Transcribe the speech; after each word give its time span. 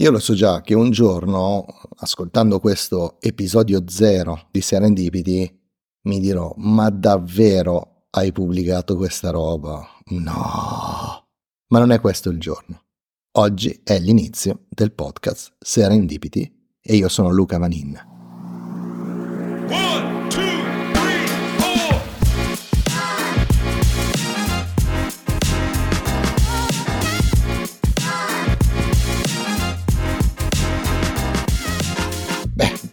Io 0.00 0.12
lo 0.12 0.20
so 0.20 0.32
già 0.32 0.60
che 0.60 0.74
un 0.74 0.92
giorno, 0.92 1.66
ascoltando 1.96 2.60
questo 2.60 3.16
episodio 3.20 3.82
zero 3.88 4.46
di 4.52 4.60
Serendipity, 4.60 5.60
mi 6.02 6.20
dirò, 6.20 6.54
ma 6.58 6.88
davvero 6.88 8.04
hai 8.10 8.30
pubblicato 8.30 8.94
questa 8.94 9.30
roba? 9.30 9.84
No! 10.10 11.26
Ma 11.66 11.78
non 11.80 11.90
è 11.90 11.98
questo 11.98 12.30
il 12.30 12.38
giorno. 12.38 12.84
Oggi 13.38 13.80
è 13.82 13.98
l'inizio 13.98 14.66
del 14.68 14.92
podcast 14.92 15.56
Serendipity 15.58 16.76
e 16.80 16.94
io 16.94 17.08
sono 17.08 17.30
Luca 17.30 17.58
Vanin. 17.58 18.00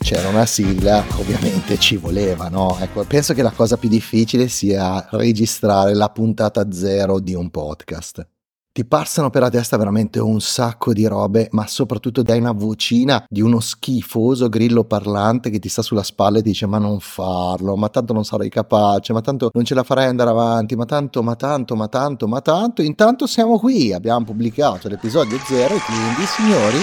C'era 0.06 0.30
una 0.30 0.46
sigla, 0.46 1.04
ovviamente 1.18 1.80
ci 1.80 1.98
voleva, 1.98 2.48
no? 2.48 2.78
Ecco, 2.80 3.04
penso 3.06 3.34
che 3.34 3.42
la 3.42 3.50
cosa 3.50 3.76
più 3.76 3.90
difficile 3.90 4.48
sia 4.50 5.04
registrare 5.10 5.96
la 5.96 6.10
puntata 6.10 6.72
zero 6.72 7.20
di 7.20 7.34
un 7.34 7.50
podcast. 7.50 8.24
Ti 8.72 8.86
passano 8.86 9.32
per 9.32 9.42
la 9.42 9.50
testa 9.50 9.78
veramente 9.78 10.20
un 10.20 10.40
sacco 10.42 10.94
di 10.94 11.08
robe, 11.08 11.48
ma 11.54 11.66
soprattutto 11.66 12.22
dai 12.22 12.38
una 12.38 12.52
vocina 12.52 13.26
di 13.28 13.42
uno 13.42 13.60
schifoso 13.60 14.48
grillo 14.48 14.84
parlante 14.84 15.50
che 15.50 15.58
ti 15.58 15.70
sta 15.70 15.82
sulla 15.82 16.04
spalla 16.04 16.38
e 16.38 16.44
ti 16.44 16.50
dice 16.50 16.68
ma 16.68 16.78
non 16.78 17.00
farlo, 17.00 17.76
ma 17.76 17.90
tanto 17.90 18.14
non 18.14 18.24
sarai 18.24 18.50
capace, 18.50 19.12
ma 19.12 19.22
tanto 19.22 19.50
non 19.52 19.66
ce 19.66 19.74
la 19.74 19.82
farai 19.82 20.06
andare 20.06 20.30
avanti, 20.30 20.76
ma 20.76 20.86
tanto, 20.86 21.24
ma 21.24 21.36
tanto, 21.36 21.76
ma 21.76 21.88
tanto, 21.88 22.28
ma 22.28 22.42
tanto. 22.42 22.84
Intanto 22.84 23.26
siamo 23.26 23.58
qui, 23.58 23.92
abbiamo 23.92 24.24
pubblicato 24.24 24.88
l'episodio 24.88 25.40
zero 25.48 25.74
e 25.74 25.80
quindi 25.80 26.26
signori 26.28 26.78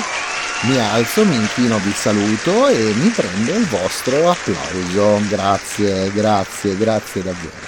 mi 0.65 0.79
alzo, 0.79 1.25
mi 1.25 1.35
inchino, 1.35 1.77
vi 1.79 1.91
saluto 1.91 2.69
e 2.69 2.95
mi 2.95 3.09
prendo 3.09 3.53
il 3.53 3.67
vostro 3.67 4.31
applauso. 4.31 5.19
Grazie, 5.29 6.13
grazie, 6.13 6.77
grazie 6.77 7.23
davvero. 7.23 7.67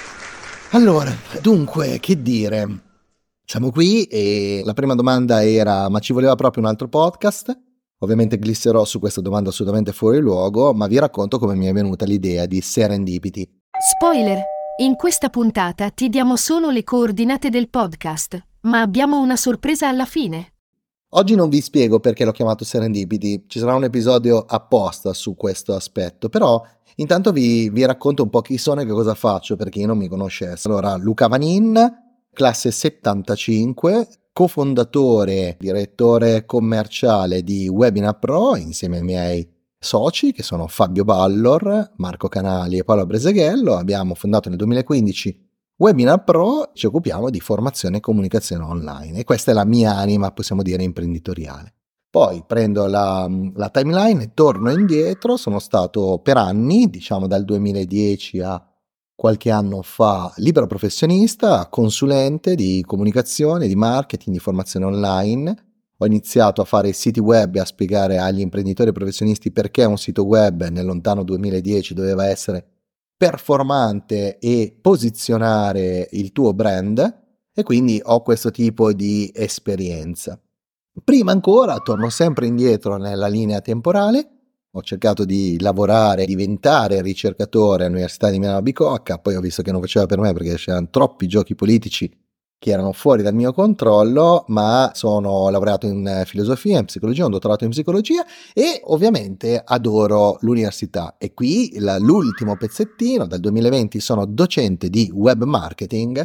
Allora, 0.71 1.13
dunque, 1.41 1.99
che 1.99 2.21
dire? 2.21 2.83
Siamo 3.43 3.71
qui 3.71 4.03
e 4.03 4.61
la 4.63 4.73
prima 4.73 4.95
domanda 4.95 5.43
era 5.43 5.89
ma 5.89 5.99
ci 5.99 6.13
voleva 6.13 6.35
proprio 6.35 6.63
un 6.63 6.69
altro 6.69 6.87
podcast? 6.87 7.57
Ovviamente 7.99 8.37
glisserò 8.37 8.85
su 8.85 8.99
questa 8.99 9.21
domanda 9.21 9.49
assolutamente 9.49 9.91
fuori 9.91 10.19
luogo, 10.19 10.73
ma 10.73 10.87
vi 10.87 10.97
racconto 10.97 11.37
come 11.37 11.55
mi 11.55 11.65
è 11.65 11.73
venuta 11.73 12.05
l'idea 12.05 12.45
di 12.45 12.61
Serendipity. 12.61 13.45
Spoiler! 13.97 14.41
In 14.77 14.95
questa 14.95 15.29
puntata 15.29 15.89
ti 15.89 16.07
diamo 16.07 16.37
solo 16.37 16.69
le 16.69 16.83
coordinate 16.83 17.49
del 17.49 17.69
podcast, 17.69 18.41
ma 18.61 18.81
abbiamo 18.81 19.19
una 19.19 19.35
sorpresa 19.35 19.87
alla 19.87 20.05
fine. 20.05 20.54
Oggi 21.17 21.35
non 21.35 21.47
vi 21.47 21.61
spiego 21.61 22.01
perché 22.01 22.25
l'ho 22.25 22.33
chiamato 22.33 22.65
Serendipity, 22.65 23.45
ci 23.47 23.59
sarà 23.59 23.73
un 23.73 23.85
episodio 23.85 24.43
apposta 24.45 25.13
su 25.13 25.37
questo 25.37 25.73
aspetto, 25.73 26.27
però 26.27 26.61
intanto 26.95 27.31
vi, 27.31 27.69
vi 27.69 27.85
racconto 27.85 28.23
un 28.23 28.29
po' 28.29 28.41
chi 28.41 28.57
sono 28.57 28.81
e 28.81 28.85
che 28.85 28.91
cosa 28.91 29.13
faccio 29.13 29.55
per 29.55 29.69
chi 29.69 29.85
non 29.85 29.97
mi 29.97 30.09
conoscesse. 30.09 30.67
Allora, 30.67 30.97
Luca 30.97 31.27
Vanin, 31.27 31.79
classe 32.33 32.69
75, 32.69 34.09
cofondatore, 34.33 35.55
direttore 35.57 36.45
commerciale 36.45 37.43
di 37.43 37.69
Webinar 37.69 38.19
Pro 38.19 38.57
insieme 38.57 38.97
ai 38.97 39.03
miei 39.03 39.49
soci 39.79 40.33
che 40.33 40.43
sono 40.43 40.67
Fabio 40.67 41.05
Ballor, 41.05 41.93
Marco 41.95 42.27
Canali 42.27 42.79
e 42.79 42.83
Paolo 42.83 43.05
Breseghello. 43.05 43.77
Abbiamo 43.77 44.15
fondato 44.15 44.49
nel 44.49 44.57
2015 44.57 45.44
Webinar 45.77 46.23
Pro 46.23 46.71
ci 46.73 46.85
occupiamo 46.85 47.29
di 47.29 47.41
formazione 47.41 47.97
e 47.97 47.99
comunicazione 47.99 48.63
online 48.63 49.19
e 49.19 49.23
questa 49.25 49.51
è 49.51 49.53
la 49.53 49.65
mia 49.65 49.97
anima, 49.97 50.31
possiamo 50.31 50.61
dire, 50.61 50.83
imprenditoriale. 50.83 51.73
Poi 52.09 52.45
prendo 52.47 52.85
la, 52.87 53.29
la 53.53 53.69
timeline 53.69 54.23
e 54.23 54.31
torno 54.33 54.71
indietro, 54.71 55.35
sono 55.35 55.59
stato 55.59 56.21
per 56.23 56.37
anni, 56.37 56.89
diciamo 56.89 57.27
dal 57.27 57.43
2010 57.43 58.39
a 58.39 58.65
qualche 59.13 59.51
anno 59.51 59.81
fa, 59.81 60.31
libero 60.37 60.65
professionista, 60.65 61.67
consulente 61.67 62.55
di 62.55 62.81
comunicazione, 62.87 63.67
di 63.67 63.75
marketing, 63.75 64.33
di 64.33 64.41
formazione 64.41 64.85
online. 64.85 65.55
Ho 65.97 66.05
iniziato 66.05 66.61
a 66.61 66.65
fare 66.65 66.93
siti 66.93 67.19
web 67.19 67.53
e 67.55 67.59
a 67.59 67.65
spiegare 67.65 68.17
agli 68.17 68.39
imprenditori 68.39 68.93
professionisti 68.93 69.51
perché 69.51 69.83
un 69.83 69.97
sito 69.97 70.23
web 70.23 70.69
nel 70.69 70.85
lontano 70.85 71.23
2010 71.23 71.93
doveva 71.93 72.27
essere 72.27 72.74
performante 73.17 74.37
e 74.39 74.77
posizionare 74.79 76.07
il 76.11 76.31
tuo 76.31 76.53
brand 76.53 77.23
e 77.53 77.63
quindi 77.63 78.01
ho 78.03 78.21
questo 78.21 78.51
tipo 78.51 78.91
di 78.91 79.31
esperienza. 79.33 80.39
Prima 81.03 81.31
ancora, 81.31 81.77
torno 81.77 82.09
sempre 82.09 82.47
indietro 82.47 82.97
nella 82.97 83.27
linea 83.27 83.61
temporale, 83.61 84.29
ho 84.71 84.81
cercato 84.81 85.23
di 85.23 85.57
lavorare, 85.59 86.25
diventare 86.25 87.01
ricercatore 87.01 87.85
all'Università 87.85 88.29
di 88.29 88.39
Milano 88.39 88.61
Bicocca, 88.61 89.19
poi 89.19 89.35
ho 89.35 89.41
visto 89.41 89.61
che 89.61 89.71
non 89.71 89.81
faceva 89.81 90.05
per 90.05 90.19
me 90.19 90.33
perché 90.33 90.55
c'erano 90.55 90.89
troppi 90.89 91.27
giochi 91.27 91.55
politici 91.55 92.24
che 92.65 92.71
erano 92.71 92.93
fuori 92.93 93.21
dal 93.21 93.35
mio 93.35 93.53
controllo, 93.53 94.43
ma 94.47 94.89
sono 94.95 95.49
laureato 95.51 95.85
in 95.85 96.23
filosofia, 96.25 96.79
in 96.79 96.85
psicologia, 96.85 97.25
un 97.25 97.29
dottorato 97.29 97.63
in 97.63 97.69
psicologia 97.69 98.25
e 98.55 98.81
ovviamente 98.85 99.61
adoro 99.63 100.39
l'università. 100.41 101.13
E 101.19 101.35
qui 101.35 101.77
l'ultimo 101.99 102.57
pezzettino, 102.57 103.27
dal 103.27 103.39
2020 103.39 103.99
sono 103.99 104.25
docente 104.25 104.89
di 104.89 105.11
web 105.13 105.43
marketing 105.43 106.17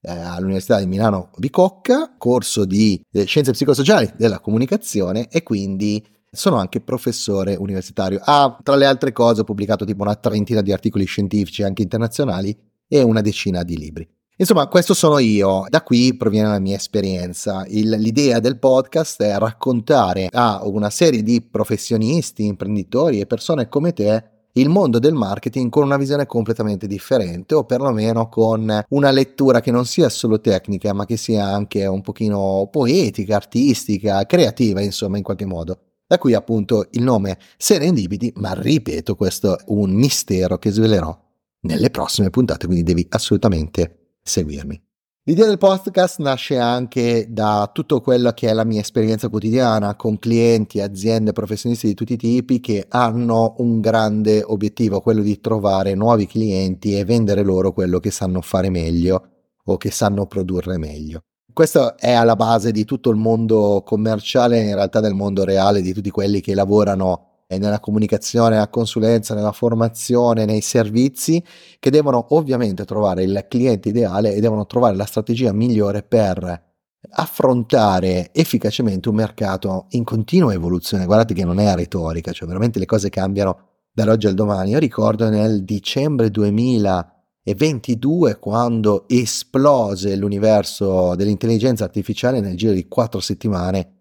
eh, 0.00 0.10
all'Università 0.10 0.78
di 0.78 0.86
Milano 0.86 1.28
Bicocca, 1.36 2.14
corso 2.16 2.64
di 2.64 3.04
eh, 3.12 3.24
scienze 3.24 3.52
psicosociali 3.52 4.14
della 4.16 4.40
comunicazione 4.40 5.28
e 5.28 5.42
quindi 5.42 6.02
sono 6.30 6.56
anche 6.56 6.80
professore 6.80 7.54
universitario. 7.54 8.18
Ah, 8.24 8.58
tra 8.62 8.76
le 8.76 8.86
altre 8.86 9.12
cose 9.12 9.42
ho 9.42 9.44
pubblicato 9.44 9.84
tipo 9.84 10.04
una 10.04 10.14
trentina 10.14 10.62
di 10.62 10.72
articoli 10.72 11.04
scientifici 11.04 11.62
anche 11.62 11.82
internazionali 11.82 12.58
e 12.88 13.02
una 13.02 13.20
decina 13.20 13.62
di 13.62 13.76
libri. 13.76 14.08
Insomma, 14.42 14.66
questo 14.66 14.92
sono 14.92 15.20
io, 15.20 15.66
da 15.68 15.84
qui 15.84 16.16
proviene 16.16 16.48
la 16.48 16.58
mia 16.58 16.74
esperienza. 16.74 17.64
Il, 17.68 17.90
l'idea 17.90 18.40
del 18.40 18.58
podcast 18.58 19.22
è 19.22 19.38
raccontare 19.38 20.26
a 20.32 20.62
una 20.64 20.90
serie 20.90 21.22
di 21.22 21.40
professionisti, 21.42 22.46
imprenditori 22.46 23.20
e 23.20 23.26
persone 23.26 23.68
come 23.68 23.92
te 23.92 24.24
il 24.54 24.68
mondo 24.68 24.98
del 24.98 25.14
marketing 25.14 25.70
con 25.70 25.84
una 25.84 25.96
visione 25.96 26.26
completamente 26.26 26.88
differente 26.88 27.54
o 27.54 27.62
perlomeno 27.62 28.28
con 28.28 28.84
una 28.88 29.10
lettura 29.12 29.60
che 29.60 29.70
non 29.70 29.86
sia 29.86 30.08
solo 30.08 30.40
tecnica 30.40 30.92
ma 30.92 31.04
che 31.04 31.16
sia 31.16 31.46
anche 31.46 31.86
un 31.86 32.00
pochino 32.00 32.68
poetica, 32.68 33.36
artistica, 33.36 34.26
creativa 34.26 34.80
insomma 34.80 35.18
in 35.18 35.22
qualche 35.22 35.46
modo. 35.46 35.78
Da 36.04 36.18
qui 36.18 36.34
appunto 36.34 36.88
il 36.90 37.02
nome 37.04 37.38
Serendipity, 37.56 38.32
ma 38.38 38.54
ripeto 38.54 39.14
questo 39.14 39.56
è 39.56 39.62
un 39.66 39.92
mistero 39.92 40.58
che 40.58 40.72
svelerò 40.72 41.16
nelle 41.60 41.90
prossime 41.90 42.30
puntate 42.30 42.66
quindi 42.66 42.82
devi 42.82 43.06
assolutamente 43.08 43.98
seguirmi. 44.22 44.80
L'idea 45.24 45.46
del 45.46 45.58
podcast 45.58 46.18
nasce 46.18 46.58
anche 46.58 47.26
da 47.28 47.70
tutto 47.72 48.00
quello 48.00 48.32
che 48.32 48.48
è 48.48 48.52
la 48.52 48.64
mia 48.64 48.80
esperienza 48.80 49.28
quotidiana 49.28 49.94
con 49.94 50.18
clienti, 50.18 50.80
aziende, 50.80 51.30
professionisti 51.30 51.86
di 51.86 51.94
tutti 51.94 52.14
i 52.14 52.16
tipi 52.16 52.58
che 52.58 52.86
hanno 52.88 53.54
un 53.58 53.80
grande 53.80 54.42
obiettivo, 54.42 55.00
quello 55.00 55.22
di 55.22 55.40
trovare 55.40 55.94
nuovi 55.94 56.26
clienti 56.26 56.98
e 56.98 57.04
vendere 57.04 57.44
loro 57.44 57.72
quello 57.72 58.00
che 58.00 58.10
sanno 58.10 58.40
fare 58.40 58.68
meglio 58.68 59.28
o 59.64 59.76
che 59.76 59.92
sanno 59.92 60.26
produrre 60.26 60.76
meglio. 60.76 61.20
Questo 61.52 61.96
è 61.98 62.10
alla 62.10 62.34
base 62.34 62.72
di 62.72 62.84
tutto 62.84 63.10
il 63.10 63.16
mondo 63.16 63.82
commerciale, 63.84 64.60
in 64.60 64.74
realtà 64.74 64.98
del 64.98 65.14
mondo 65.14 65.44
reale, 65.44 65.82
di 65.82 65.92
tutti 65.92 66.10
quelli 66.10 66.40
che 66.40 66.54
lavorano 66.54 67.31
nella 67.58 67.80
comunicazione, 67.80 68.54
nella 68.54 68.68
consulenza, 68.68 69.34
nella 69.34 69.52
formazione, 69.52 70.44
nei 70.44 70.60
servizi, 70.60 71.42
che 71.78 71.90
devono 71.90 72.26
ovviamente 72.30 72.84
trovare 72.84 73.22
il 73.22 73.46
cliente 73.48 73.88
ideale 73.88 74.34
e 74.34 74.40
devono 74.40 74.66
trovare 74.66 74.96
la 74.96 75.06
strategia 75.06 75.52
migliore 75.52 76.02
per 76.02 76.70
affrontare 77.14 78.30
efficacemente 78.32 79.08
un 79.08 79.16
mercato 79.16 79.86
in 79.90 80.04
continua 80.04 80.52
evoluzione. 80.52 81.04
Guardate 81.04 81.34
che 81.34 81.44
non 81.44 81.58
è 81.58 81.74
retorica, 81.74 82.32
cioè 82.32 82.46
veramente 82.46 82.78
le 82.78 82.86
cose 82.86 83.10
cambiano 83.10 83.70
dall'oggi 83.92 84.26
al 84.26 84.34
domani. 84.34 84.70
Io 84.70 84.78
ricordo 84.78 85.28
nel 85.28 85.64
dicembre 85.64 86.30
2022 86.30 88.38
quando 88.38 89.06
esplose 89.08 90.16
l'universo 90.16 91.14
dell'intelligenza 91.14 91.84
artificiale 91.84 92.40
nel 92.40 92.56
giro 92.56 92.72
di 92.72 92.88
quattro 92.88 93.20
settimane 93.20 93.91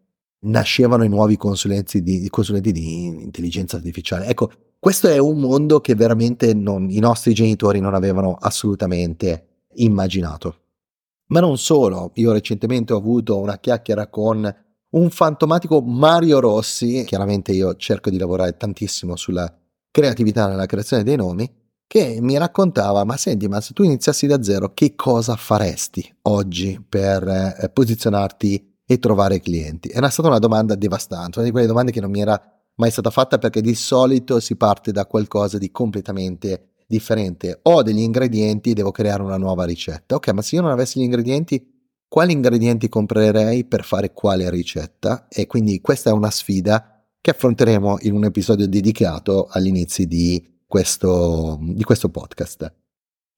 nascevano 0.43 1.03
i 1.03 1.09
nuovi 1.09 1.37
consulenti 1.37 2.01
di, 2.01 2.27
consulenti 2.29 2.71
di 2.71 3.05
intelligenza 3.05 3.77
artificiale. 3.77 4.27
Ecco, 4.27 4.51
questo 4.79 5.07
è 5.07 5.17
un 5.17 5.39
mondo 5.39 5.81
che 5.81 5.95
veramente 5.95 6.53
non, 6.53 6.89
i 6.89 6.99
nostri 6.99 7.33
genitori 7.33 7.79
non 7.79 7.93
avevano 7.93 8.35
assolutamente 8.39 9.65
immaginato. 9.75 10.55
Ma 11.27 11.39
non 11.39 11.57
solo, 11.57 12.11
io 12.15 12.31
recentemente 12.31 12.93
ho 12.93 12.97
avuto 12.97 13.37
una 13.39 13.57
chiacchiera 13.57 14.07
con 14.07 14.53
un 14.89 15.09
fantomatico 15.09 15.81
Mario 15.81 16.39
Rossi, 16.39 17.03
chiaramente 17.05 17.53
io 17.53 17.75
cerco 17.75 18.09
di 18.09 18.17
lavorare 18.17 18.57
tantissimo 18.57 19.15
sulla 19.15 19.53
creatività 19.89 20.47
nella 20.47 20.65
creazione 20.65 21.03
dei 21.03 21.15
nomi, 21.15 21.49
che 21.87 22.19
mi 22.21 22.37
raccontava, 22.37 23.03
ma 23.03 23.17
senti, 23.17 23.47
ma 23.47 23.61
se 23.61 23.73
tu 23.73 23.83
iniziassi 23.83 24.25
da 24.25 24.41
zero, 24.41 24.73
che 24.73 24.95
cosa 24.95 25.35
faresti 25.35 26.13
oggi 26.23 26.83
per 26.87 27.27
eh, 27.27 27.69
posizionarti 27.69 28.70
e 28.91 28.99
trovare 28.99 29.39
clienti? 29.39 29.87
È 29.87 30.09
stata 30.09 30.27
una 30.27 30.39
domanda 30.39 30.75
devastante, 30.75 31.37
una 31.37 31.47
di 31.47 31.51
quelle 31.53 31.67
domande 31.67 31.93
che 31.93 32.01
non 32.01 32.11
mi 32.11 32.19
era 32.19 32.41
mai 32.75 32.91
stata 32.91 33.09
fatta 33.09 33.37
perché 33.37 33.61
di 33.61 33.73
solito 33.73 34.41
si 34.41 34.57
parte 34.57 34.91
da 34.91 35.05
qualcosa 35.05 35.57
di 35.57 35.71
completamente 35.71 36.71
differente. 36.87 37.59
Ho 37.63 37.83
degli 37.83 38.01
ingredienti, 38.01 38.73
devo 38.73 38.91
creare 38.91 39.23
una 39.23 39.37
nuova 39.37 39.63
ricetta. 39.63 40.15
Ok, 40.15 40.27
ma 40.33 40.41
se 40.41 40.57
io 40.57 40.61
non 40.61 40.71
avessi 40.71 40.99
gli 40.99 41.03
ingredienti, 41.03 41.65
quali 42.05 42.33
ingredienti 42.33 42.89
comprerei 42.89 43.63
per 43.63 43.85
fare 43.85 44.11
quale 44.11 44.49
ricetta? 44.49 45.27
E 45.29 45.47
quindi 45.47 45.79
questa 45.79 46.09
è 46.09 46.13
una 46.13 46.29
sfida 46.29 47.05
che 47.21 47.31
affronteremo 47.31 47.99
in 48.01 48.13
un 48.13 48.25
episodio 48.25 48.67
dedicato 48.67 49.47
all'inizio 49.49 50.05
di 50.05 50.63
questo, 50.67 51.59
di 51.61 51.83
questo 51.83 52.09
podcast. 52.09 52.80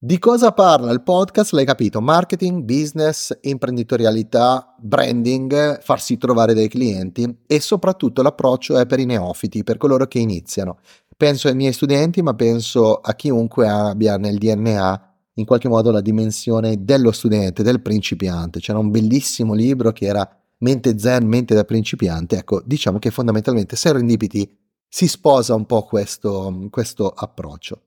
Di 0.05 0.19
cosa 0.19 0.51
parla 0.51 0.91
il 0.91 1.01
podcast? 1.01 1.53
L'hai 1.53 1.63
capito? 1.63 2.01
Marketing, 2.01 2.63
business, 2.63 3.37
imprenditorialità, 3.39 4.75
branding, 4.77 5.79
farsi 5.81 6.17
trovare 6.17 6.53
dei 6.53 6.67
clienti 6.67 7.43
e 7.47 7.61
soprattutto 7.61 8.21
l'approccio 8.21 8.77
è 8.77 8.85
per 8.85 8.99
i 8.99 9.05
neofiti, 9.05 9.63
per 9.63 9.77
coloro 9.77 10.05
che 10.07 10.19
iniziano. 10.19 10.79
Penso 11.15 11.47
ai 11.47 11.55
miei 11.55 11.71
studenti, 11.71 12.21
ma 12.21 12.33
penso 12.33 12.95
a 12.95 13.13
chiunque 13.13 13.65
abbia 13.69 14.17
nel 14.17 14.37
DNA 14.37 15.13
in 15.35 15.45
qualche 15.45 15.69
modo 15.69 15.89
la 15.89 16.01
dimensione 16.01 16.83
dello 16.83 17.13
studente, 17.13 17.63
del 17.63 17.81
principiante. 17.81 18.59
C'era 18.59 18.79
un 18.79 18.91
bellissimo 18.91 19.53
libro 19.53 19.93
che 19.93 20.07
era 20.07 20.29
Mente 20.57 20.99
Zen, 20.99 21.25
mente 21.25 21.55
da 21.55 21.63
principiante. 21.63 22.39
Ecco, 22.39 22.61
diciamo 22.65 22.99
che 22.99 23.09
fondamentalmente 23.09 23.77
Serendipity 23.77 24.53
si 24.85 25.07
sposa 25.07 25.55
un 25.55 25.65
po' 25.65 25.83
questo, 25.83 26.67
questo 26.69 27.07
approccio. 27.07 27.83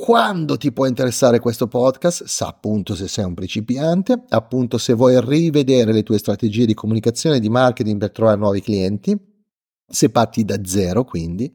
Quando 0.00 0.56
ti 0.56 0.70
può 0.70 0.86
interessare 0.86 1.40
questo 1.40 1.66
podcast? 1.66 2.22
Sa 2.24 2.46
appunto 2.46 2.94
se 2.94 3.08
sei 3.08 3.24
un 3.24 3.34
principiante, 3.34 4.22
appunto 4.28 4.78
se 4.78 4.92
vuoi 4.92 5.20
rivedere 5.20 5.92
le 5.92 6.04
tue 6.04 6.18
strategie 6.18 6.66
di 6.66 6.72
comunicazione 6.72 7.36
e 7.36 7.40
di 7.40 7.48
marketing 7.48 7.98
per 7.98 8.12
trovare 8.12 8.38
nuovi 8.38 8.62
clienti, 8.62 9.18
se 9.84 10.08
parti 10.10 10.44
da 10.44 10.60
zero 10.64 11.02
quindi, 11.02 11.52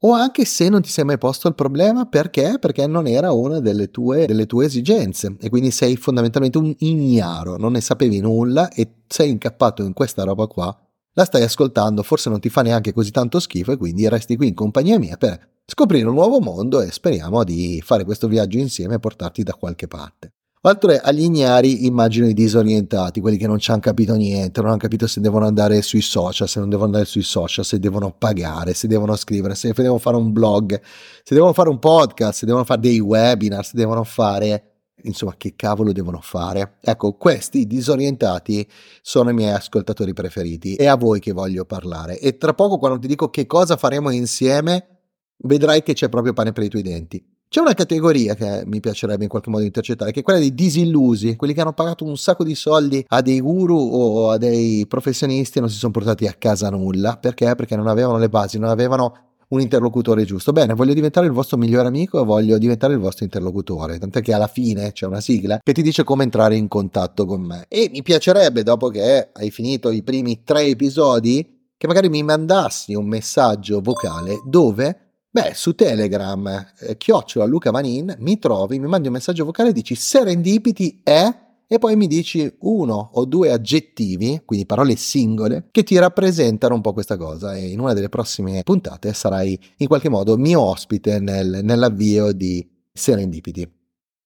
o 0.00 0.12
anche 0.12 0.44
se 0.44 0.68
non 0.68 0.82
ti 0.82 0.88
sei 0.88 1.04
mai 1.04 1.16
posto 1.16 1.46
il 1.46 1.54
problema 1.54 2.06
perché? 2.06 2.58
Perché 2.58 2.88
non 2.88 3.06
era 3.06 3.30
una 3.30 3.60
delle 3.60 3.88
tue, 3.92 4.26
delle 4.26 4.46
tue 4.46 4.66
esigenze 4.66 5.36
e 5.38 5.48
quindi 5.48 5.70
sei 5.70 5.96
fondamentalmente 5.96 6.58
un 6.58 6.74
ignaro, 6.78 7.56
non 7.56 7.70
ne 7.72 7.80
sapevi 7.80 8.18
nulla 8.18 8.68
e 8.68 9.04
sei 9.06 9.30
incappato 9.30 9.84
in 9.84 9.92
questa 9.92 10.24
roba 10.24 10.48
qua, 10.48 10.76
la 11.12 11.24
stai 11.24 11.44
ascoltando, 11.44 12.02
forse 12.02 12.30
non 12.30 12.40
ti 12.40 12.48
fa 12.48 12.62
neanche 12.62 12.92
così 12.92 13.12
tanto 13.12 13.38
schifo 13.38 13.70
e 13.70 13.76
quindi 13.76 14.08
resti 14.08 14.36
qui 14.36 14.48
in 14.48 14.54
compagnia 14.54 14.98
mia 14.98 15.16
per 15.16 15.54
scoprire 15.66 16.06
un 16.06 16.14
nuovo 16.14 16.38
mondo 16.40 16.80
e 16.80 16.92
speriamo 16.92 17.42
di 17.42 17.82
fare 17.84 18.04
questo 18.04 18.28
viaggio 18.28 18.58
insieme 18.58 18.94
e 18.94 19.00
portarti 19.00 19.42
da 19.42 19.54
qualche 19.54 19.88
parte. 19.88 20.30
Oltre 20.62 20.98
agli 20.98 21.22
ignari 21.22 21.86
immagino 21.86 22.26
i 22.26 22.34
disorientati, 22.34 23.20
quelli 23.20 23.36
che 23.36 23.46
non 23.46 23.58
ci 23.58 23.70
hanno 23.70 23.80
capito 23.80 24.14
niente, 24.14 24.60
non 24.60 24.70
hanno 24.70 24.78
capito 24.78 25.06
se 25.06 25.20
devono 25.20 25.46
andare 25.46 25.80
sui 25.82 26.00
social, 26.00 26.48
se 26.48 26.58
non 26.58 26.68
devono 26.68 26.86
andare 26.86 27.04
sui 27.04 27.22
social, 27.22 27.64
se 27.64 27.78
devono 27.78 28.12
pagare, 28.16 28.74
se 28.74 28.88
devono 28.88 29.14
scrivere, 29.14 29.54
se 29.54 29.72
devono 29.72 29.98
fare 29.98 30.16
un 30.16 30.32
blog, 30.32 30.80
se 31.22 31.34
devono 31.34 31.52
fare 31.52 31.68
un 31.68 31.78
podcast, 31.78 32.40
se 32.40 32.46
devono 32.46 32.64
fare 32.64 32.80
dei 32.80 32.98
webinar, 32.98 33.64
se 33.64 33.72
devono 33.74 34.02
fare 34.02 34.70
insomma 35.02 35.34
che 35.36 35.54
cavolo 35.54 35.92
devono 35.92 36.20
fare. 36.20 36.78
Ecco, 36.80 37.12
questi 37.12 37.66
disorientati 37.66 38.66
sono 39.02 39.30
i 39.30 39.34
miei 39.34 39.52
ascoltatori 39.52 40.12
preferiti 40.14 40.74
e 40.74 40.86
a 40.86 40.96
voi 40.96 41.20
che 41.20 41.30
voglio 41.30 41.64
parlare. 41.64 42.18
E 42.18 42.38
tra 42.38 42.54
poco 42.54 42.78
quando 42.78 42.98
ti 42.98 43.06
dico 43.06 43.30
che 43.30 43.46
cosa 43.46 43.76
faremo 43.76 44.10
insieme, 44.10 44.95
vedrai 45.38 45.82
che 45.82 45.94
c'è 45.94 46.08
proprio 46.08 46.32
pane 46.32 46.52
per 46.52 46.64
i 46.64 46.68
tuoi 46.68 46.82
denti. 46.82 47.24
C'è 47.48 47.60
una 47.60 47.74
categoria 47.74 48.34
che 48.34 48.64
mi 48.66 48.80
piacerebbe 48.80 49.22
in 49.22 49.28
qualche 49.28 49.50
modo 49.50 49.62
intercettare, 49.62 50.10
che 50.10 50.20
è 50.20 50.22
quella 50.22 50.40
dei 50.40 50.52
disillusi, 50.52 51.36
quelli 51.36 51.54
che 51.54 51.60
hanno 51.60 51.72
pagato 51.72 52.04
un 52.04 52.16
sacco 52.16 52.42
di 52.42 52.56
soldi 52.56 53.04
a 53.06 53.22
dei 53.22 53.40
guru 53.40 53.78
o 53.78 54.30
a 54.30 54.36
dei 54.36 54.84
professionisti 54.88 55.58
e 55.58 55.60
non 55.60 55.70
si 55.70 55.76
sono 55.76 55.92
portati 55.92 56.26
a 56.26 56.34
casa 56.36 56.70
nulla. 56.70 57.16
Perché? 57.18 57.54
Perché 57.54 57.76
non 57.76 57.86
avevano 57.86 58.18
le 58.18 58.28
basi, 58.28 58.58
non 58.58 58.68
avevano 58.68 59.26
un 59.48 59.60
interlocutore 59.60 60.24
giusto. 60.24 60.50
Bene, 60.50 60.74
voglio 60.74 60.92
diventare 60.92 61.26
il 61.26 61.32
vostro 61.32 61.56
migliore 61.56 61.86
amico 61.86 62.20
e 62.20 62.24
voglio 62.24 62.58
diventare 62.58 62.94
il 62.94 62.98
vostro 62.98 63.24
interlocutore. 63.24 63.98
Tant'è 63.98 64.20
che 64.20 64.32
alla 64.32 64.48
fine 64.48 64.90
c'è 64.90 65.06
una 65.06 65.20
sigla 65.20 65.60
che 65.62 65.72
ti 65.72 65.82
dice 65.82 66.02
come 66.02 66.24
entrare 66.24 66.56
in 66.56 66.66
contatto 66.66 67.26
con 67.26 67.42
me. 67.42 67.66
E 67.68 67.88
mi 67.92 68.02
piacerebbe, 68.02 68.64
dopo 68.64 68.88
che 68.88 69.30
hai 69.32 69.50
finito 69.52 69.90
i 69.90 70.02
primi 70.02 70.42
tre 70.42 70.64
episodi, 70.64 71.70
che 71.76 71.86
magari 71.86 72.08
mi 72.08 72.24
mandassi 72.24 72.94
un 72.94 73.06
messaggio 73.06 73.80
vocale 73.80 74.40
dove 74.44 75.05
Beh, 75.36 75.52
su 75.52 75.74
Telegram, 75.74 76.66
eh, 76.78 76.96
chiocciola 76.96 77.44
Luca 77.44 77.70
Vanin, 77.70 78.16
mi 78.20 78.38
trovi, 78.38 78.78
mi 78.78 78.86
mandi 78.86 79.08
un 79.08 79.12
messaggio 79.12 79.44
vocale 79.44 79.70
dici 79.70 79.94
serendipiti 79.94 81.02
è 81.02 81.30
e 81.66 81.78
poi 81.78 81.94
mi 81.94 82.06
dici 82.06 82.50
uno 82.60 83.10
o 83.12 83.26
due 83.26 83.52
aggettivi, 83.52 84.40
quindi 84.46 84.64
parole 84.64 84.96
singole, 84.96 85.68
che 85.72 85.82
ti 85.82 85.98
rappresentano 85.98 86.74
un 86.74 86.80
po' 86.80 86.94
questa 86.94 87.18
cosa 87.18 87.54
e 87.54 87.68
in 87.68 87.80
una 87.80 87.92
delle 87.92 88.08
prossime 88.08 88.62
puntate 88.62 89.12
sarai 89.12 89.60
in 89.76 89.86
qualche 89.88 90.08
modo 90.08 90.38
mio 90.38 90.62
ospite 90.62 91.20
nel, 91.20 91.60
nell'avvio 91.62 92.32
di 92.32 92.66
Serendipiti. 92.90 93.70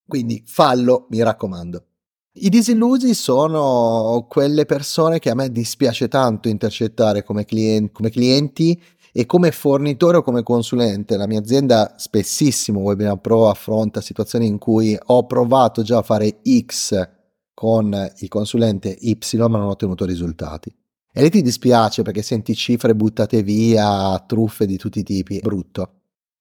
Quindi 0.07 0.41
fallo, 0.45 1.07
mi 1.09 1.21
raccomando. 1.21 1.87
I 2.35 2.47
disillusi 2.47 3.13
sono 3.13 4.25
quelle 4.29 4.63
persone 4.63 5.19
che 5.19 5.29
a 5.29 5.35
me 5.35 5.51
dispiace 5.51 6.07
tanto 6.07 6.47
intercettare 6.47 7.25
come, 7.25 7.43
clienti, 7.43 7.91
come 7.91 8.09
clienti 8.09 8.81
e 9.13 9.25
come 9.25 9.51
fornitore 9.51 10.17
o 10.17 10.21
come 10.21 10.43
consulente 10.43 11.17
la 11.17 11.27
mia 11.27 11.39
azienda 11.39 11.95
spessissimo 11.97 12.79
Webinar 12.79 13.19
Pro 13.19 13.49
affronta 13.49 13.99
situazioni 14.01 14.45
in 14.45 14.57
cui 14.57 14.97
ho 14.99 15.25
provato 15.25 15.81
già 15.81 15.97
a 15.97 16.03
fare 16.03 16.39
X 16.65 17.09
con 17.53 18.11
il 18.17 18.27
consulente 18.27 18.95
Y 18.99 19.17
ma 19.37 19.57
non 19.57 19.67
ho 19.67 19.71
ottenuto 19.71 20.05
risultati. 20.05 20.73
E 21.13 21.21
lì 21.21 21.29
ti 21.29 21.41
dispiace 21.41 22.03
perché 22.03 22.21
senti 22.21 22.55
cifre 22.55 22.95
buttate 22.95 23.43
via, 23.43 24.17
truffe 24.25 24.65
di 24.65 24.77
tutti 24.77 24.99
i 24.99 25.03
tipi, 25.03 25.39
brutto. 25.39 25.95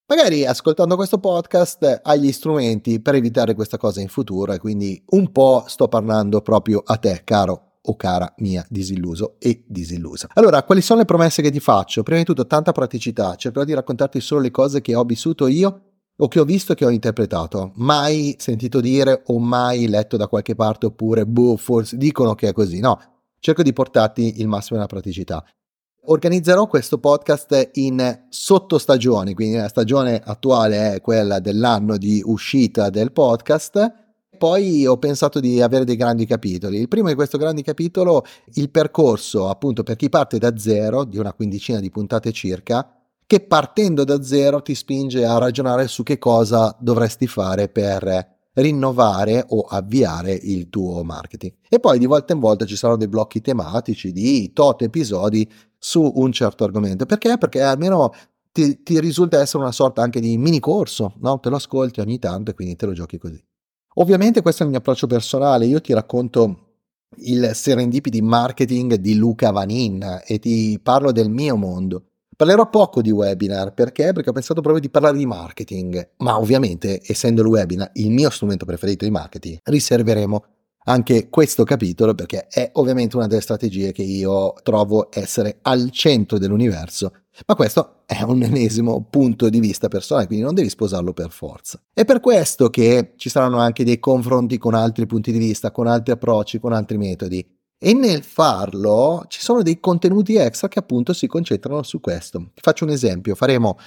Magari 0.07 0.47
ascoltando 0.47 0.97
questo 0.97 1.19
podcast 1.19 2.01
hai 2.03 2.21
gli 2.21 2.33
strumenti 2.33 3.01
per 3.01 3.17
evitare 3.17 3.55
questa 3.55 3.79
cosa 3.79 4.01
in 4.01 4.09
futuro 4.09 4.53
e 4.53 4.59
quindi 4.59 5.03
un 5.11 5.31
po' 5.33 5.65
sto 5.67 5.89
parlando 5.89 6.41
proprio 6.41 6.83
a 6.85 6.97
te, 6.97 7.23
caro 7.25 7.70
o 7.83 7.97
cara 7.97 8.33
mia 8.39 8.65
disilluso 8.69 9.37
e 9.39 9.65
disillusa. 9.67 10.29
Allora, 10.35 10.63
quali 10.65 10.83
sono 10.83 11.01
le 11.01 11.07
promesse 11.07 11.43
che 11.43 11.51
ti 11.51 11.61
faccio? 11.61 12.03
Prima 12.03 12.19
di 12.19 12.25
tutto, 12.25 12.47
tanta 12.47 12.73
praticità, 12.73 13.35
cercherò 13.37 13.65
di 13.65 13.75
raccontarti 13.75 14.21
solo 14.21 14.43
le 14.43 14.51
cose 14.51 14.81
che 14.81 14.95
ho 14.95 15.05
vissuto 15.05 15.47
io 15.47 15.83
o 16.23 16.29
che 16.29 16.39
ho 16.39 16.45
visto 16.45 16.75
che 16.75 16.85
ho 16.85 16.91
interpretato, 16.91 17.73
mai 17.77 18.35
sentito 18.39 18.81
dire 18.81 19.23
o 19.27 19.39
mai 19.39 19.89
letto 19.89 20.19
da 20.19 20.29
qualche 20.29 20.55
parte 20.55 20.87
oppure 20.87 21.25
boh, 21.25 21.57
forse 21.57 21.97
dicono 21.97 22.35
che 22.35 22.49
è 22.49 22.53
così. 22.53 22.81
No, 22.81 23.01
cerco 23.39 23.63
di 23.63 23.73
portarti 23.73 24.41
il 24.41 24.47
massimo 24.47 24.77
della 24.77 24.87
praticità. 24.87 25.43
Organizzerò 26.03 26.67
questo 26.67 26.99
podcast 26.99 27.71
in 27.75 28.25
sottostagioni, 28.29 29.35
quindi 29.35 29.57
la 29.57 29.69
stagione 29.69 30.21
attuale 30.23 30.95
è 30.95 31.01
quella 31.01 31.41
dell'anno 31.41 31.97
di 31.97 32.23
uscita 32.25 32.91
del 32.91 33.13
podcast 33.13 34.00
poi 34.41 34.87
ho 34.87 34.97
pensato 34.97 35.39
di 35.39 35.61
avere 35.61 35.85
dei 35.85 35.97
grandi 35.97 36.25
capitoli. 36.25 36.79
Il 36.79 36.89
primo 36.89 37.09
di 37.09 37.15
questo 37.15 37.37
grande 37.37 37.61
capitolo, 37.61 38.25
il 38.55 38.71
percorso 38.71 39.51
appunto 39.51 39.83
per 39.83 39.97
chi 39.97 40.09
parte 40.09 40.39
da 40.39 40.57
zero, 40.57 41.05
di 41.05 41.19
una 41.19 41.35
quindicina 41.35 41.79
di 41.79 41.91
puntate 41.91 42.33
circa, 42.33 42.91
che 43.27 43.41
partendo 43.41 44.03
da 44.03 44.23
zero 44.23 44.63
ti 44.63 44.75
spinge 44.75 45.27
a 45.27 45.37
ragionare 45.37 45.89
su 45.89 46.03
che 46.03 46.17
cosa 46.17 46.75
dovresti 46.81 47.27
fare 47.27 47.69
per 47.69 48.39
rinnovare 48.55 49.45
o 49.47 49.61
avviare 49.61 50.33
il 50.33 50.71
tuo 50.71 51.05
marketing. 51.05 51.53
E 51.69 51.79
poi 51.79 51.99
di 51.99 52.07
volta 52.07 52.33
in 52.33 52.41
volta 52.41 52.65
ci 52.65 52.77
saranno 52.77 52.97
dei 52.97 53.09
blocchi 53.09 53.43
tematici 53.43 54.11
di 54.11 54.55
tot 54.55 54.81
episodi 54.81 55.47
su 55.77 56.11
un 56.15 56.33
certo 56.33 56.65
argomento. 56.65 57.05
Perché? 57.05 57.37
Perché 57.37 57.61
almeno 57.61 58.11
ti, 58.51 58.83
ti 58.83 58.99
risulta 59.01 59.39
essere 59.39 59.63
una 59.63 59.73
sorta 59.73 60.01
anche 60.01 60.19
di 60.19 60.39
mini 60.39 60.61
corso, 60.61 61.13
no? 61.19 61.39
Te 61.41 61.51
lo 61.51 61.57
ascolti 61.57 62.01
ogni 62.01 62.19
tanto 62.19 62.53
e 62.53 62.55
quindi 62.55 62.75
te 62.75 62.87
lo 62.87 62.95
giochi 62.95 63.19
così. 63.19 63.50
Ovviamente 63.95 64.41
questo 64.43 64.63
è 64.63 64.65
il 64.65 64.71
mio 64.71 64.81
approccio 64.81 65.07
personale, 65.07 65.67
io 65.67 65.81
ti 65.81 65.93
racconto 65.93 66.67
il 67.23 67.51
serendipity 67.55 68.21
marketing 68.21 68.95
di 68.95 69.17
Luca 69.17 69.51
Vanin 69.51 70.23
e 70.25 70.39
ti 70.39 70.79
parlo 70.83 71.11
del 71.11 71.29
mio 71.29 71.57
mondo. 71.57 72.05
Parlerò 72.37 72.71
poco 72.71 73.03
di 73.03 73.11
webinar 73.11 73.75
perché? 73.75 74.13
Perché 74.13 74.31
ho 74.31 74.33
pensato 74.33 74.63
proprio 74.63 74.81
di 74.81 74.89
parlare 74.89 75.19
di 75.19 75.27
marketing, 75.27 76.13
ma 76.19 76.39
ovviamente 76.39 77.01
essendo 77.05 77.43
il 77.43 77.49
webinar 77.49 77.91
il 77.95 78.11
mio 78.11 78.31
strumento 78.31 78.65
preferito 78.65 79.05
di 79.05 79.11
marketing, 79.11 79.59
riserveremo 79.63 80.45
anche 80.85 81.29
questo 81.29 81.65
capitolo 81.65 82.15
perché 82.15 82.47
è 82.49 82.71
ovviamente 82.75 83.17
una 83.17 83.27
delle 83.27 83.41
strategie 83.41 83.93
che 83.93 84.03
io 84.03 84.55
trovo 84.63 85.09
essere 85.11 85.59
al 85.63 85.91
centro 85.91 86.39
dell'universo 86.39 87.13
ma 87.47 87.55
questo 87.55 88.03
è 88.07 88.23
un 88.23 88.43
ennesimo 88.43 89.07
punto 89.09 89.49
di 89.49 89.61
vista 89.61 89.89
personale, 89.89 90.27
quindi 90.27 90.45
non 90.45 90.55
devi 90.55 90.69
sposarlo 90.69 91.13
per 91.13 91.31
forza. 91.31 91.81
È 91.93 92.05
per 92.05 92.21
questo 92.21 92.69
che 92.71 93.15
ci 93.17 93.29
saranno 93.29 93.59
anche 93.59 93.85
dei 93.85 93.99
confronti 93.99 94.59
con 94.59 94.75
altri 94.75 95.07
punti 95.07 95.33
di 95.33 95.39
vista, 95.39 95.71
con 95.71 95.87
altri 95.87 96.13
approcci, 96.13 96.59
con 96.59 96.73
altri 96.73 96.99
metodi. 96.99 97.47
E 97.83 97.95
nel 97.95 98.23
farlo 98.23 99.25
ci 99.29 99.41
sono 99.41 99.63
dei 99.63 99.81
contenuti 99.81 100.37
extra 100.37 100.69
che 100.69 100.79
appunto 100.79 101.15
si 101.15 101.27
concentrano 101.27 101.83
su 101.83 101.99
questo. 102.01 102.51
Faccio 102.55 102.85
un 102.85 102.91
esempio, 102.91 103.35
faremo 103.35 103.79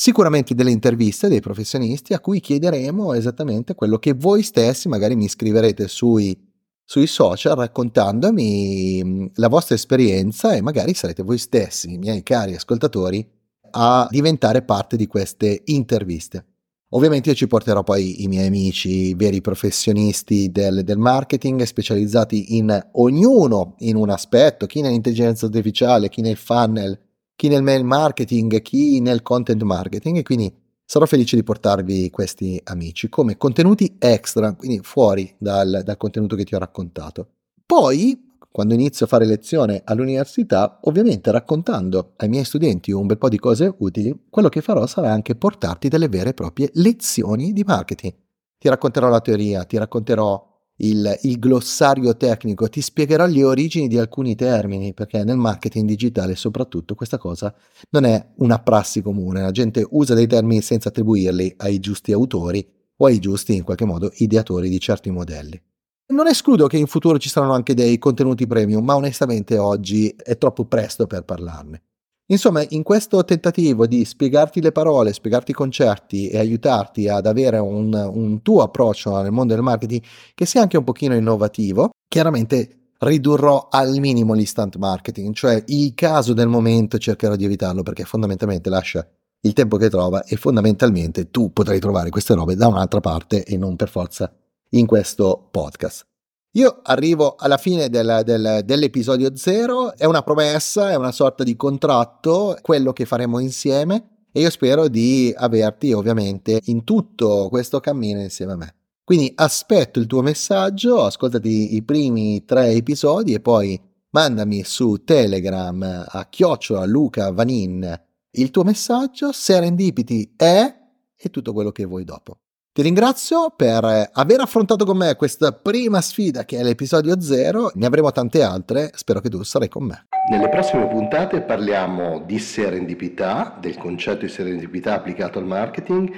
sicuramente 0.00 0.54
delle 0.54 0.70
interviste 0.70 1.28
dei 1.28 1.40
professionisti 1.40 2.14
a 2.14 2.20
cui 2.20 2.40
chiederemo 2.40 3.12
esattamente 3.12 3.74
quello 3.74 3.98
che 3.98 4.14
voi 4.14 4.42
stessi 4.42 4.88
magari 4.88 5.14
mi 5.14 5.28
scriverete 5.28 5.88
sui 5.88 6.34
sui 6.82 7.06
social 7.06 7.54
raccontandomi 7.54 9.04
mm, 9.04 9.26
la 9.34 9.48
vostra 9.48 9.74
esperienza 9.74 10.54
e 10.54 10.62
magari 10.62 10.94
sarete 10.94 11.22
voi 11.22 11.36
stessi, 11.36 11.98
miei 11.98 12.22
cari 12.22 12.54
ascoltatori, 12.54 13.24
a 13.72 14.08
diventare 14.10 14.62
parte 14.62 14.96
di 14.96 15.06
queste 15.06 15.60
interviste. 15.66 16.46
Ovviamente 16.92 17.28
io 17.28 17.36
ci 17.36 17.46
porterò 17.46 17.84
poi 17.84 18.24
i 18.24 18.26
miei 18.26 18.46
amici 18.46 19.14
veri 19.14 19.42
professionisti 19.42 20.50
del, 20.50 20.82
del, 20.82 20.98
marketing, 20.98 21.62
specializzati 21.62 22.56
in 22.56 22.88
ognuno 22.92 23.74
in 23.80 23.96
un 23.96 24.08
aspetto, 24.08 24.66
chi 24.66 24.80
nell'intelligenza 24.80 25.44
artificiale, 25.46 26.08
chi 26.08 26.22
nel 26.22 26.36
funnel, 26.36 26.98
chi 27.40 27.48
nel 27.48 27.62
mail 27.62 27.84
marketing, 27.84 28.60
chi 28.60 29.00
nel 29.00 29.22
content 29.22 29.62
marketing 29.62 30.18
e 30.18 30.22
quindi 30.22 30.54
sarò 30.84 31.06
felice 31.06 31.36
di 31.36 31.42
portarvi 31.42 32.10
questi 32.10 32.60
amici 32.64 33.08
come 33.08 33.38
contenuti 33.38 33.96
extra, 33.98 34.52
quindi 34.52 34.80
fuori 34.82 35.34
dal, 35.38 35.80
dal 35.82 35.96
contenuto 35.96 36.36
che 36.36 36.44
ti 36.44 36.54
ho 36.54 36.58
raccontato. 36.58 37.28
Poi 37.64 38.36
quando 38.50 38.74
inizio 38.74 39.06
a 39.06 39.08
fare 39.08 39.24
lezione 39.24 39.80
all'università, 39.86 40.80
ovviamente 40.82 41.30
raccontando 41.30 42.12
ai 42.16 42.28
miei 42.28 42.44
studenti 42.44 42.92
un 42.92 43.06
bel 43.06 43.16
po' 43.16 43.30
di 43.30 43.38
cose 43.38 43.74
utili, 43.78 44.26
quello 44.28 44.50
che 44.50 44.60
farò 44.60 44.86
sarà 44.86 45.10
anche 45.10 45.34
portarti 45.34 45.88
delle 45.88 46.08
vere 46.08 46.30
e 46.30 46.34
proprie 46.34 46.68
lezioni 46.74 47.54
di 47.54 47.64
marketing. 47.64 48.12
Ti 48.58 48.68
racconterò 48.68 49.08
la 49.08 49.22
teoria, 49.22 49.64
ti 49.64 49.78
racconterò 49.78 50.49
il, 50.80 51.18
il, 51.22 51.38
glossario 51.38 52.16
tecnico, 52.16 52.68
ti 52.68 52.80
spiegherò 52.80 53.26
le 53.26 53.44
origini 53.44 53.88
di 53.88 53.98
alcuni 53.98 54.34
termini, 54.34 54.94
perché 54.94 55.24
nel 55.24 55.36
marketing 55.36 55.86
digitale 55.86 56.36
soprattutto 56.36 56.94
questa 56.94 57.18
cosa 57.18 57.54
non 57.90 58.04
è 58.04 58.32
una 58.36 58.58
prassi 58.58 59.02
comune, 59.02 59.42
la 59.42 59.50
gente 59.50 59.86
usa 59.90 60.14
dei 60.14 60.26
termini 60.26 60.62
senza 60.62 60.88
attribuirli 60.88 61.54
ai 61.58 61.78
giusti 61.80 62.12
autori 62.12 62.66
o 62.96 63.06
ai 63.06 63.18
giusti 63.18 63.54
in 63.54 63.64
qualche 63.64 63.84
modo 63.84 64.10
ideatori 64.16 64.68
di 64.68 64.78
certi 64.78 65.10
modelli. 65.10 65.60
Non 66.08 66.26
escludo 66.26 66.66
che 66.66 66.76
in 66.76 66.86
futuro 66.86 67.18
ci 67.18 67.28
saranno 67.28 67.52
anche 67.52 67.72
dei 67.74 67.98
contenuti 67.98 68.46
premium, 68.46 68.84
ma 68.84 68.96
onestamente 68.96 69.58
oggi 69.58 70.08
è 70.08 70.36
troppo 70.36 70.64
presto 70.64 71.06
per 71.06 71.22
parlarne. 71.22 71.82
Insomma, 72.30 72.64
in 72.68 72.84
questo 72.84 73.24
tentativo 73.24 73.86
di 73.86 74.04
spiegarti 74.04 74.60
le 74.60 74.70
parole, 74.70 75.12
spiegarti 75.12 75.50
i 75.50 75.54
concetti 75.54 76.28
e 76.28 76.38
aiutarti 76.38 77.08
ad 77.08 77.26
avere 77.26 77.58
un, 77.58 77.92
un 77.92 78.40
tuo 78.42 78.62
approccio 78.62 79.20
nel 79.20 79.32
mondo 79.32 79.54
del 79.54 79.62
marketing 79.62 80.00
che 80.34 80.46
sia 80.46 80.62
anche 80.62 80.76
un 80.76 80.84
pochino 80.84 81.14
innovativo, 81.14 81.90
chiaramente 82.08 82.92
ridurrò 82.98 83.68
al 83.70 83.98
minimo 83.98 84.34
l'instant 84.34 84.76
marketing, 84.76 85.34
cioè 85.34 85.62
il 85.66 85.92
caso 85.94 86.32
del 86.32 86.48
momento 86.48 86.98
cercherò 86.98 87.34
di 87.34 87.44
evitarlo 87.44 87.82
perché 87.82 88.04
fondamentalmente 88.04 88.70
lascia 88.70 89.06
il 89.42 89.52
tempo 89.52 89.76
che 89.76 89.88
trova 89.88 90.22
e 90.22 90.36
fondamentalmente 90.36 91.30
tu 91.30 91.52
potrai 91.52 91.80
trovare 91.80 92.10
queste 92.10 92.34
robe 92.34 92.54
da 92.54 92.68
un'altra 92.68 93.00
parte 93.00 93.42
e 93.42 93.56
non 93.56 93.74
per 93.74 93.88
forza 93.88 94.32
in 94.70 94.86
questo 94.86 95.48
podcast. 95.50 96.09
Io 96.54 96.80
arrivo 96.82 97.36
alla 97.38 97.58
fine 97.58 97.88
del, 97.88 98.22
del, 98.24 98.62
dell'episodio 98.64 99.36
zero, 99.36 99.96
è 99.96 100.04
una 100.04 100.22
promessa, 100.22 100.90
è 100.90 100.96
una 100.96 101.12
sorta 101.12 101.44
di 101.44 101.54
contratto, 101.54 102.58
quello 102.60 102.92
che 102.92 103.04
faremo 103.04 103.38
insieme 103.38 104.26
e 104.32 104.40
io 104.40 104.50
spero 104.50 104.88
di 104.88 105.32
averti 105.36 105.92
ovviamente 105.92 106.58
in 106.64 106.82
tutto 106.82 107.48
questo 107.48 107.78
cammino 107.78 108.20
insieme 108.20 108.52
a 108.52 108.56
me. 108.56 108.74
Quindi 109.04 109.32
aspetto 109.36 110.00
il 110.00 110.06
tuo 110.06 110.22
messaggio, 110.22 111.04
ascoltati 111.04 111.76
i 111.76 111.82
primi 111.84 112.44
tre 112.44 112.70
episodi 112.70 113.32
e 113.32 113.38
poi 113.40 113.80
mandami 114.10 114.64
su 114.64 115.04
Telegram 115.04 116.04
a 116.08 116.26
chiocciola 116.28 116.84
Luca 116.84 117.30
Vanin 117.30 118.08
il 118.32 118.50
tuo 118.50 118.64
messaggio, 118.64 119.30
serendipiti 119.30 120.34
è 120.36 120.78
e 121.16 121.30
tutto 121.30 121.52
quello 121.52 121.70
che 121.70 121.84
vuoi 121.84 122.02
dopo. 122.02 122.38
Ti 122.72 122.82
ringrazio 122.82 123.52
per 123.56 124.10
aver 124.12 124.38
affrontato 124.38 124.84
con 124.84 124.96
me 124.96 125.16
questa 125.16 125.50
prima 125.50 126.00
sfida 126.00 126.44
che 126.44 126.56
è 126.56 126.62
l'episodio 126.62 127.20
0, 127.20 127.72
ne 127.74 127.84
avremo 127.84 128.12
tante 128.12 128.44
altre, 128.44 128.92
spero 128.94 129.18
che 129.18 129.28
tu 129.28 129.42
sarai 129.42 129.68
con 129.68 129.86
me. 129.86 130.06
Nelle 130.30 130.48
prossime 130.48 130.86
puntate 130.86 131.40
parliamo 131.40 132.22
di 132.24 132.38
serendipità, 132.38 133.58
del 133.60 133.76
concetto 133.76 134.24
di 134.24 134.30
serendipità 134.30 134.94
applicato 134.94 135.40
al 135.40 135.46
marketing 135.46 136.12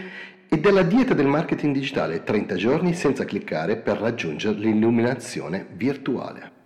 e 0.47 0.61
della 0.61 0.83
dieta 0.83 1.15
del 1.15 1.27
marketing 1.27 1.73
digitale 1.73 2.23
30 2.23 2.55
giorni 2.57 2.93
senza 2.93 3.25
cliccare 3.25 3.79
per 3.79 3.97
raggiungere 3.97 4.59
l'illuminazione 4.59 5.67
virtuale. 5.73 6.62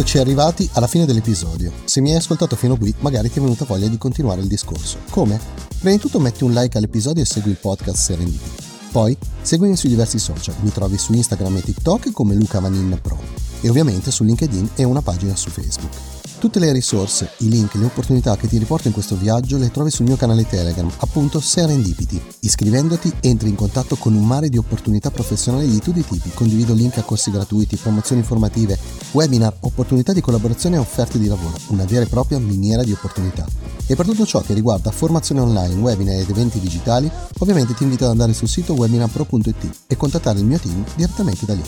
Eccoci 0.00 0.16
arrivati 0.16 0.66
alla 0.72 0.86
fine 0.86 1.04
dell'episodio. 1.04 1.70
Se 1.84 2.00
mi 2.00 2.10
hai 2.10 2.16
ascoltato 2.16 2.56
fino 2.56 2.72
a 2.72 2.78
qui, 2.78 2.94
magari 3.00 3.30
ti 3.30 3.38
è 3.38 3.42
venuta 3.42 3.66
voglia 3.66 3.86
di 3.86 3.98
continuare 3.98 4.40
il 4.40 4.46
discorso. 4.46 4.96
Come? 5.10 5.38
Prima 5.78 5.94
di 5.94 6.00
tutto 6.00 6.18
metti 6.18 6.42
un 6.42 6.54
like 6.54 6.78
all'episodio 6.78 7.22
e 7.22 7.26
segui 7.26 7.50
il 7.50 7.58
podcast 7.58 7.98
Serendipity. 7.98 8.62
Poi 8.92 9.14
seguimi 9.42 9.76
sui 9.76 9.90
diversi 9.90 10.18
social, 10.18 10.54
mi 10.60 10.72
trovi 10.72 10.96
su 10.96 11.12
Instagram 11.12 11.58
e 11.58 11.62
TikTok 11.62 12.12
come 12.12 12.34
Luca 12.34 12.60
Vanin 12.60 12.98
Pro 13.02 13.18
e 13.60 13.68
ovviamente 13.68 14.10
su 14.10 14.24
LinkedIn 14.24 14.70
e 14.76 14.84
una 14.84 15.02
pagina 15.02 15.36
su 15.36 15.50
Facebook. 15.50 16.09
Tutte 16.40 16.58
le 16.58 16.72
risorse, 16.72 17.32
i 17.40 17.50
link, 17.50 17.74
le 17.74 17.84
opportunità 17.84 18.34
che 18.34 18.48
ti 18.48 18.56
riporto 18.56 18.88
in 18.88 18.94
questo 18.94 19.14
viaggio 19.14 19.58
le 19.58 19.70
trovi 19.70 19.90
sul 19.90 20.06
mio 20.06 20.16
canale 20.16 20.48
Telegram, 20.48 20.90
appunto 21.00 21.38
Serendipity. 21.38 22.18
Iscrivendoti 22.40 23.12
entri 23.20 23.50
in 23.50 23.56
contatto 23.56 23.96
con 23.96 24.14
un 24.14 24.24
mare 24.24 24.48
di 24.48 24.56
opportunità 24.56 25.10
professionali 25.10 25.68
di 25.68 25.80
tutti 25.80 25.98
i 25.98 26.06
tipi. 26.06 26.30
Condivido 26.32 26.72
link 26.72 26.96
a 26.96 27.02
corsi 27.02 27.30
gratuiti, 27.30 27.76
promozioni 27.76 28.22
informative, 28.22 28.78
webinar, 29.12 29.54
opportunità 29.60 30.14
di 30.14 30.22
collaborazione 30.22 30.76
e 30.76 30.78
offerte 30.78 31.18
di 31.18 31.26
lavoro. 31.28 31.58
Una 31.66 31.84
vera 31.84 32.06
e 32.06 32.08
propria 32.08 32.38
miniera 32.38 32.82
di 32.84 32.92
opportunità. 32.92 33.46
E 33.86 33.94
per 33.94 34.06
tutto 34.06 34.24
ciò 34.24 34.40
che 34.40 34.54
riguarda 34.54 34.90
formazione 34.90 35.42
online, 35.42 35.74
webinar 35.74 36.20
ed 36.20 36.30
eventi 36.30 36.58
digitali, 36.58 37.10
ovviamente 37.38 37.74
ti 37.74 37.82
invito 37.82 38.04
ad 38.04 38.12
andare 38.12 38.32
sul 38.32 38.48
sito 38.48 38.72
webinarpro.it 38.72 39.70
e 39.86 39.94
contattare 39.94 40.38
il 40.38 40.46
mio 40.46 40.58
team 40.58 40.82
direttamente 40.96 41.44
da 41.44 41.52
lì. 41.52 41.62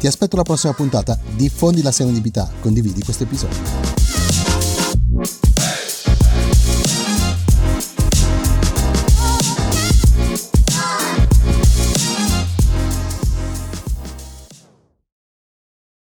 Ti 0.00 0.06
aspetto 0.08 0.34
alla 0.34 0.42
prossima 0.42 0.72
puntata, 0.72 1.16
diffondi 1.36 1.80
la 1.80 1.92
serendipità, 1.92 2.50
condividi 2.60 3.04
questo 3.04 3.22
episodio. 3.22 4.05